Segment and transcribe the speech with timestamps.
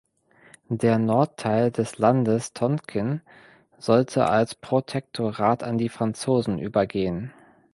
[0.71, 3.21] Der Nordteil des Landes Tonkin
[3.77, 7.31] sollte als Protektorat an die Franzosen übergehen.